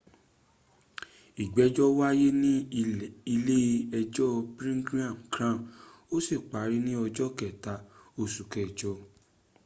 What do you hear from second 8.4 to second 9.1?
kẹjọ